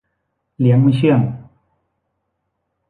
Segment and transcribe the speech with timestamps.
[0.59, 1.21] เลี้ยงไม่เชื่อง